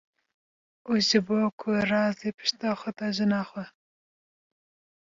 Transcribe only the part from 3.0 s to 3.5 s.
jina